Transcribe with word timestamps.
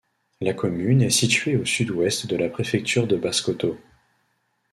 La 0.39 0.53
commune 0.55 1.03
est 1.03 1.11
située 1.11 1.57
au 1.57 1.63
sud-ouest 1.63 2.25
de 2.25 2.35
la 2.35 2.49
préfecture 2.49 3.05
de 3.05 3.17
Basse-Kotto. 3.17 3.77